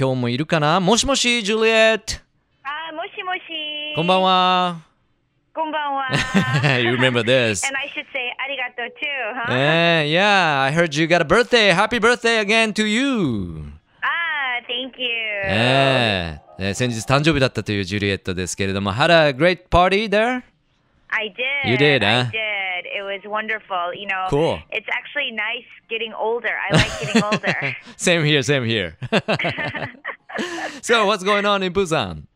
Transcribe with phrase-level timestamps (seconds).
[0.00, 2.14] 今日もいるかなもしもし、ジュリエット。
[2.62, 3.40] あ、もしもし。
[3.94, 4.80] こんばんは。
[5.52, 6.08] こんばんは。
[6.80, 7.66] you remember this?
[7.66, 9.52] And I should say ありがとう too, huh?
[9.52, 11.74] Eh, yeah, I heard you got a birthday.
[11.74, 13.74] Happy birthday again to you.
[14.00, 15.10] あ、Thank you.
[15.44, 20.42] えええ先日誕生日だったというジュリエットですけれども、had a great party there?
[21.08, 21.70] I did.
[21.70, 22.30] You did, I huh?
[22.30, 22.49] did.
[23.10, 23.92] It was wonderful.
[23.94, 24.58] You know, Cool.
[24.70, 26.48] it's actually nice getting older.
[26.70, 27.76] I like getting older.
[27.96, 28.96] same here, same here.
[30.82, 32.26] so, what's going on in Busan?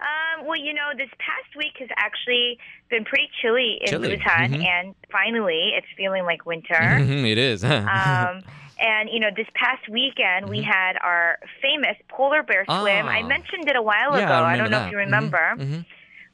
[0.00, 2.58] Um, well, you know, this past week has actually
[2.90, 4.64] been pretty chilly in Chilly, Busan, mhm.
[4.64, 6.76] and finally, it's feeling like winter.
[6.78, 7.64] it is.
[7.64, 8.42] um,
[8.78, 12.76] and you know, this past weekend we had our famous polar bear swim.
[13.06, 13.24] I Mm-hmm.
[13.24, 13.28] Ah.
[13.28, 14.34] mentioned it a while Yeah, ago.
[14.34, 14.86] I I, don't know that.
[14.88, 15.56] if you Mhm, remember.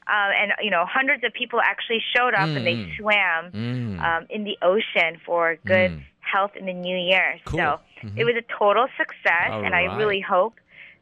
[0.05, 0.11] Mhm.
[0.11, 2.97] Um, and you know, hundreds of people actually showed up and they Mm.
[2.97, 3.99] swam Mm.
[4.01, 6.01] um, in the ocean for good Mm.
[6.21, 7.39] health in the new year.
[7.45, 7.59] Cool.
[7.59, 8.17] So Mhm.
[8.19, 9.97] it was a total success, and I Alright.
[9.97, 10.55] really hope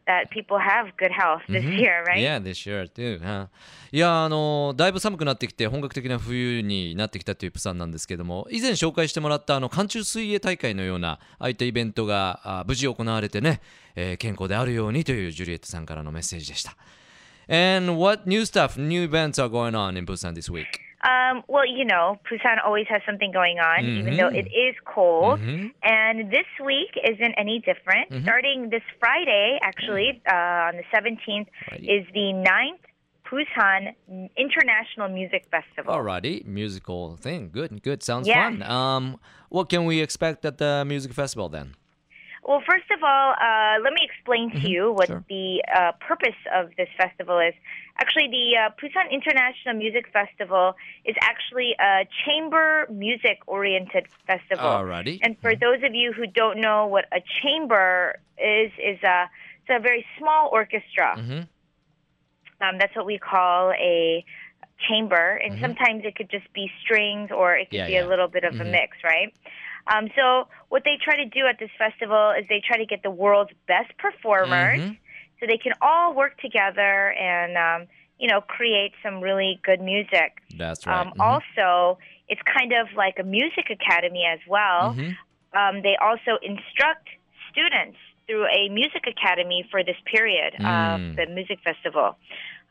[0.06, 1.78] that people have good health this Mhm.
[1.80, 2.18] year, right?
[2.20, 3.20] Yeah, this year too.
[3.24, 3.48] huh?
[3.92, 13.62] いや、あのだいぶ寒くなってきて本格的な冬になってきたというプサンなんですけども以前紹介してもらったあの寒中水泳大会のようなああいったイベントがあ無事行われてね、
[13.96, 16.76] えー健康であるようにというジュリエットさんからのメッセージでした。
[17.50, 20.82] And what new stuff, new events are going on in Busan this week?
[21.02, 25.40] Um, well, you know, Busan always has something going on, even though it is cold.
[25.40, 25.72] Mhm.
[25.82, 28.12] And this week isn't any different.
[28.12, 28.22] Mhm.
[28.24, 30.36] Starting this Friday, actually, uh,
[30.70, 31.82] on the 17th, Right.
[31.82, 32.82] is the ninth
[33.26, 33.94] Busan
[34.36, 35.94] International Music Festival.
[35.96, 37.50] Alrighty, musical thing.
[37.52, 38.04] Good, good.
[38.04, 38.44] Sounds Yeah.
[38.50, 38.64] fun.
[38.64, 41.76] Um, what can we expect at the music festival then?
[42.44, 45.24] Well, first of all, uh, let me explain to you what Sure.
[45.30, 47.54] the uh, purpose of this festival is.
[47.98, 54.66] Actually, the uh, Busan International Music Festival is actually a chamber music oriented festival.
[54.66, 55.20] Alrighty.
[55.22, 59.30] And for those of you who don't know what a chamber is, is a
[59.68, 61.16] it's a very small orchestra.
[61.18, 61.48] Mhm.
[62.62, 64.26] Um, that's what we call a
[64.88, 65.62] chamber, and Mhm.
[65.62, 68.04] sometimes it could just be strings or it could Yeah, be yeah.
[68.06, 68.72] a little bit of a Mhm.
[68.72, 69.34] mix, right?
[69.88, 73.04] Um, so what they try to do at this festival is they try to get
[73.04, 74.98] the world's best performers, Mhm.
[75.40, 77.88] so they can all work together and um,
[78.20, 80.42] you know create some really good music.
[80.58, 81.00] That's right.
[81.00, 81.22] Um, Mhm.
[81.22, 84.94] Also, it's kind of like a music academy as well.
[84.94, 85.18] Mhm.
[85.54, 87.10] Um, they also instruct
[87.52, 87.98] students
[88.28, 90.66] through a music academy for this period Mm.
[90.70, 92.16] of the music festival.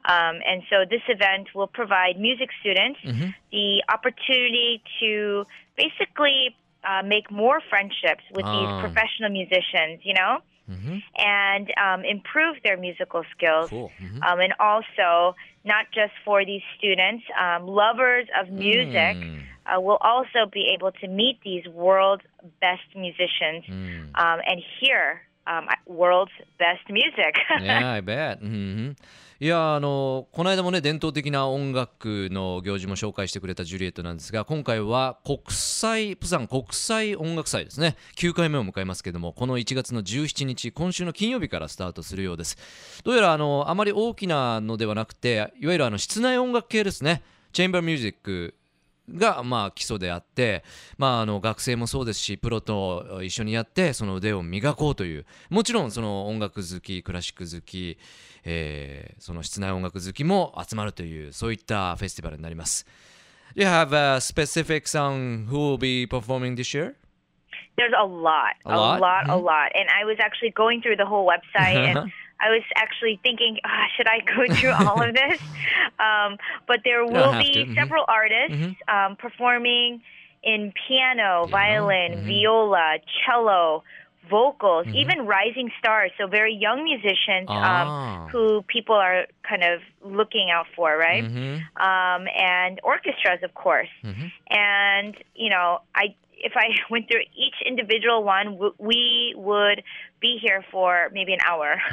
[0.05, 3.35] Um, and so this event will provide music students Mhm.
[3.51, 5.45] the opportunity to
[5.77, 8.53] basically uh, make more friendships with Ah.
[8.53, 11.03] these professional musicians, you know, Mhm.
[11.16, 13.71] and um, improve their musical skills.
[13.71, 13.91] Cool.
[14.00, 14.22] Mhm.
[14.27, 15.34] Um, and also,
[15.65, 19.43] not just for these students, um, lovers of music Mm.
[19.66, 22.25] uh, will also be able to meet these world's
[22.61, 24.10] best musicians Mm.
[24.19, 27.34] um, and hear um, world's best music.
[27.60, 28.38] yeah, I bet.
[28.41, 28.54] うんう
[28.91, 28.97] ん
[29.41, 42.56] いやあのこの間もね伝統的な音楽の行事も紹介してくれたジュリエットなんですが今回は国際プサン国際音楽祭ですね9回目を迎えますけどもこの1月の17日今週の金曜日からスタートするようです
[43.04, 47.22] どうやらあのあまり大きなのではなくていわゆるあの室内音楽系ですね
[47.53, 48.54] チェンバーミュージック
[49.15, 50.65] がまあ基礎であって、
[50.99, 57.99] まあ、あの学生もそうですしプロと一緒にやってその腕を磨こうというもちろんその音楽好きクラシック好き、
[58.45, 62.87] えーその室内音楽好きも集まるというそういったフェスティバルになります。
[63.55, 66.95] You have a specific song who will be performing this year?
[67.77, 69.01] There's a lot, A lot?
[69.01, 69.43] lot, a Mhm.
[69.45, 69.71] lot.
[69.75, 73.87] And I was actually going through the whole website and I was actually thinking, ah,
[73.97, 75.41] should I go through all of this?
[75.99, 77.65] Um, but there will be.
[77.66, 77.75] Mhm.
[77.75, 78.76] several artists Mhm.
[78.88, 80.03] um, performing
[80.43, 82.27] in piano, Piano, violin, mhm.
[82.27, 83.82] viola, cello,
[84.31, 84.94] vocals, Mhm.
[84.94, 86.10] even rising stars.
[86.19, 88.28] So very young musicians um, Ah.
[88.31, 91.25] who people are kind of looking out for, right?
[91.25, 91.62] Mhm.
[91.81, 93.88] Um, and orchestras, of course.
[94.04, 94.31] Mhm.
[94.50, 99.82] And you know, I if I went through each individual one, w- we would
[100.21, 101.76] be here for maybe an hour.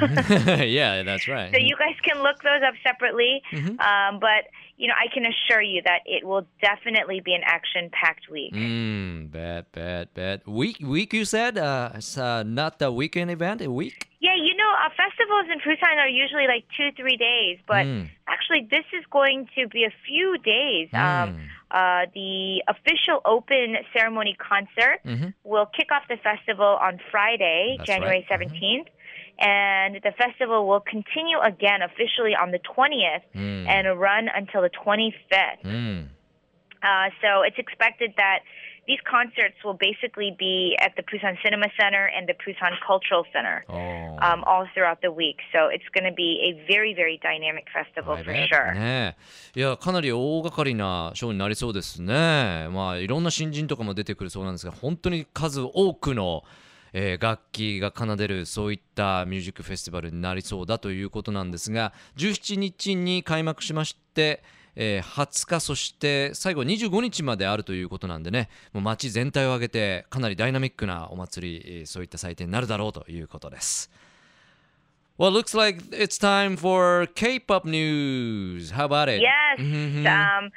[0.64, 1.52] yeah, that's right.
[1.52, 3.42] so you guys can look those up separately.
[3.52, 3.78] Mhm.
[3.80, 4.44] Um, but
[4.78, 8.52] you know, I can assure you that it will definitely be an action-packed week.
[8.52, 10.42] Mm, bad, bad, bad.
[10.46, 11.14] Week, week.
[11.14, 13.62] You said uh, it's uh, not a weekend event.
[13.62, 14.08] A week.
[14.20, 18.08] Yeah, you know, uh, festivals in Busan are usually like two, three days, but Mm.
[18.28, 20.88] actually, this is going to be a few days.
[20.92, 21.00] Um,
[21.36, 21.40] Mm.
[21.70, 25.34] Uh, the official open ceremony concert Mhm.
[25.44, 28.40] will kick off the festival on Friday, That's January right.
[28.40, 28.50] Mhm.
[28.50, 28.88] 17th.
[29.38, 33.66] And the festival will continue again officially on the 20th Mm.
[33.68, 35.62] and run until the 25th.
[35.62, 36.08] Mm.
[36.82, 38.40] Uh, so it's expected that
[38.86, 43.64] these concerts will basically be at the Busan Cinema Center and the Busan Cultural Center.
[43.68, 44.16] Oh.
[44.22, 48.16] Um, all throughout the week, so it's going to be a very, very dynamic festival
[48.16, 48.74] for sure.
[48.74, 49.16] ね
[49.54, 52.68] いやかなり大掛かりなショーになりそうですね。
[52.70, 56.44] まあいろんな新人とかも出てくるそうなんですが本当に数多くの、
[56.92, 64.42] えー楽器が奏でるそういったミュージックフェスティバルになりそうだということなんですが17日に開幕しまして、
[64.76, 73.90] えー20日そして最後25日まであるということなんでねもう街全体を挙げてかなりダイナミックなお祭り、えーそういった祭典になるだろうということです。
[75.18, 78.70] Well, looks like it's time for K-pop news.
[78.74, 79.22] How about it?
[79.22, 79.58] Yes.
[79.58, 80.04] Mhm.
[80.04, 80.52] Um,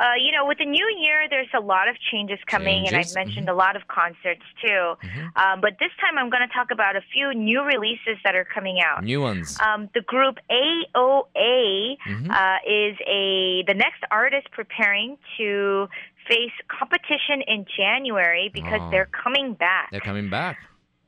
[0.00, 3.14] uh, you know, with the new year, there's a lot of changes coming, and I've
[3.14, 4.94] mentioned a lot of concerts too.
[5.36, 8.44] Um, but this time, I'm going to talk about a few new releases that are
[8.44, 9.04] coming out.
[9.04, 9.56] New ones.
[9.60, 12.30] Um, the group AOA Mhm.
[12.30, 15.88] uh, is a the next artist preparing to
[16.28, 18.90] face competition in January because Oh.
[18.90, 19.90] they're coming back.
[19.90, 20.58] They're coming back.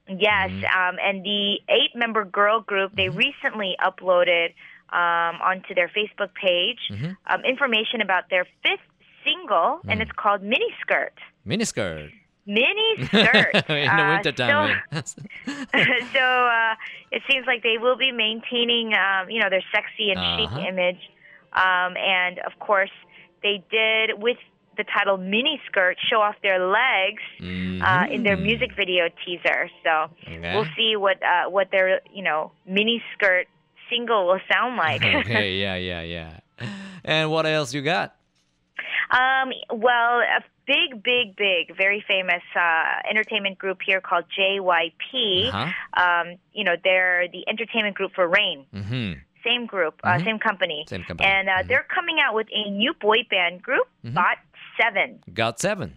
[0.09, 4.55] Yes, um, and the eight-member girl group they recently uploaded
[4.93, 7.17] um, onto their Facebook page Mhm.
[7.27, 8.87] um, information about their fifth
[9.25, 11.15] single, and it's called Mini Skirt.
[11.47, 12.12] Miniskirt.
[12.47, 13.55] Mini Skirt.
[13.69, 14.81] In the winter time.
[14.93, 15.00] So,
[16.15, 16.75] so uh,
[17.11, 20.37] it seems like they will be maintaining, um, you know, their sexy and Uh-huh.
[20.37, 21.03] chic image,
[21.53, 22.91] um, and of course,
[23.43, 24.38] they did with
[24.77, 28.43] the title Mini Skirt show off their legs uh, in their Mhm.
[28.43, 29.69] music video teaser.
[29.85, 30.53] So Okay.
[30.55, 33.47] we'll see what uh, what their you know mini skirt
[33.91, 35.03] single will sound like.
[35.21, 36.41] okay, yeah, yeah, yeah.
[37.05, 38.15] And what else you got?
[39.11, 45.49] um, well, a big, big, big, very famous uh, entertainment group here called JYP.
[45.53, 46.03] Uh-huh.
[46.03, 48.67] Um, you know, they're the entertainment group for Rain.
[48.73, 49.12] hmm
[49.44, 50.25] Same group, uh, Mhm.
[50.25, 50.85] same company.
[50.88, 51.29] Same company.
[51.31, 51.69] And uh, Mhm.
[51.69, 54.15] they're coming out with a new boy band group, Mhm.
[54.15, 54.38] Got
[54.81, 55.23] Seven.
[55.33, 55.97] Got seven.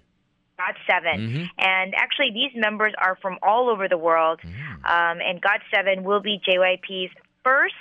[0.58, 1.50] Got 7 Mhm.
[1.58, 4.40] And actually, these members are from all over the world.
[4.42, 4.86] Mhm.
[4.86, 7.12] Um, and God Seven will be JYP's
[7.44, 7.76] first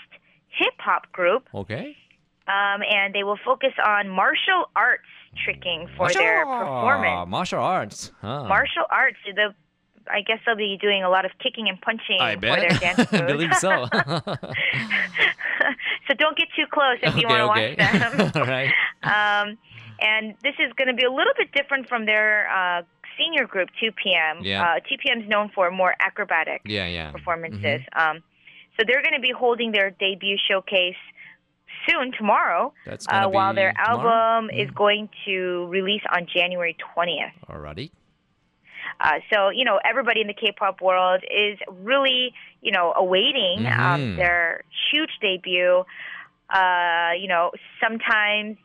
[0.49, 1.97] hip hop group, Okay.
[2.47, 5.05] um, and they will focus on martial arts
[5.45, 7.29] tricking for their performance.
[7.31, 8.13] Martial arts.
[8.21, 8.45] Huh.
[8.45, 9.55] Martial arts, the
[10.11, 12.61] I guess they'll be doing a lot of kicking and punching I for bet.
[12.61, 13.33] their dance I moves.
[13.33, 13.87] believe so.
[16.09, 17.77] so don't get too close if you okay, want to okay.
[17.79, 18.33] watch them.
[18.43, 18.73] All right.
[19.03, 19.59] Um,
[20.01, 22.83] and this is going to be a little bit different from their uh,
[23.19, 24.39] senior group, 2 p.m.
[24.43, 24.63] Yeah.
[24.63, 27.11] Uh, 2PM is known for more acrobatic Yeah, yeah.
[27.11, 27.81] performances.
[27.95, 28.23] Um,
[28.79, 30.97] so they're going to be holding their debut showcase
[31.89, 34.09] soon, tomorrow, That's uh, while their tomorrow?
[34.11, 37.33] album is going to release on January 20th.
[37.49, 37.91] Alrighty.
[39.01, 42.33] Uh, so, you know, everybody in the K-pop world is really,
[42.63, 43.79] you know, awaiting Mhm.
[43.79, 45.85] um, their huge debut.
[46.51, 47.53] Uh, you know,
[47.83, 48.57] sometimes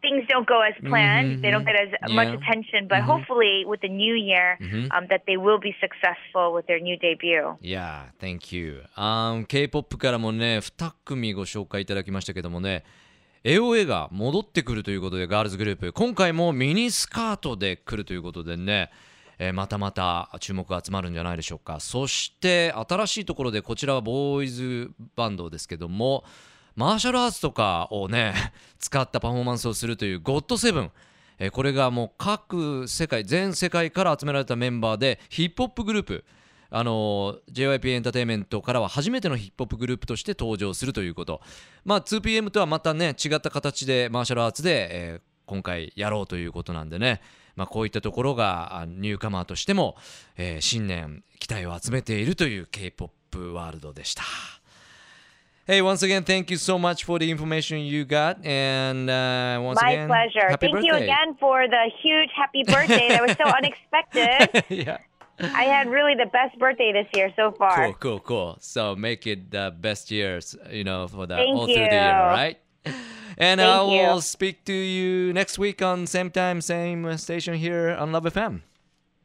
[0.00, 1.38] things don't go as planned.
[1.38, 2.14] Mhm, They don't get as mhm.
[2.14, 2.38] much Yeah.
[2.38, 2.86] attention.
[2.88, 3.02] But Mhm.
[3.04, 4.88] hopefully, with the new year, Mhm.
[4.96, 7.56] um, that they will be successful with their new debut.
[7.62, 8.82] Yeah, thank you.
[8.96, 12.84] Um, K-POP からもね、2組ご紹介いただきましたけどもね、
[13.44, 18.90] AOA が戻ってくるということで、ガールズグループ、今回もミニスカートで来るということでね、
[19.38, 21.80] えーまたまた注目が集まるんじゃないでしょうか。
[21.80, 26.24] そして、新しいところで、こちらはボーイズバンドですけども、
[26.76, 28.34] マーシャルアーツとかをね、
[28.78, 30.92] 使ったパフォーマンスをするというゴッドセブン。
[31.52, 36.24] これがもう各世界全世界から集められたメンバーでヒップホップグループ。
[36.70, 41.40] あの JYP エンターテインメントからは初めてのヒップホップグループとして登場するということ。
[41.84, 47.20] まあ 2PM とはまたね違った形でマーシャルアーツで、えー今回やろうということなんでね。
[47.54, 49.94] まあこういったところがニューカマーとしても、
[50.36, 54.24] えー新年期待を集めているという K-POP ワールドでした。
[55.66, 59.92] Hey, once again, thank you so much for the information you got, and uh, once My
[59.92, 60.46] again, pleasure.
[60.50, 63.08] happy Thank you again for the huge happy birthday.
[63.08, 64.64] that was so unexpected.
[64.68, 64.98] yeah.
[65.40, 67.76] I had really the best birthday this year so far.
[67.76, 68.56] Cool, cool, cool.
[68.60, 71.92] So make it the best years, you know, for the Thank all through the year,
[71.92, 72.22] you.
[72.22, 72.58] all right?
[73.38, 73.98] And I Thank you.
[74.06, 78.60] will speak to you next week on same time, same station here on Love FM.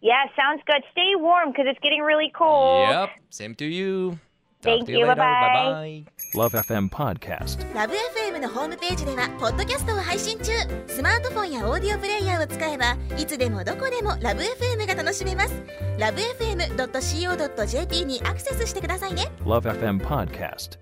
[0.01, 0.81] Yeah, sounds good.
[0.93, 2.89] Stay warm because it's getting really cold.
[2.89, 3.10] Yep.
[3.29, 4.17] Same to you.
[4.62, 5.16] Talk Thank to you later.
[5.16, 6.04] Bye-bye.
[6.34, 6.38] Bye-bye.
[6.38, 7.74] Love FM Podcast.
[7.74, 10.51] ラブ f m のホームページではポッドキャストを配信中
[10.86, 15.63] スマートフォンやオーディオプレイヤーを使えばいつでもどこでもラブ f m が楽しめます
[15.98, 20.78] ラブ FM.co.jp にアクセスしてくださいね Love FM Podcast.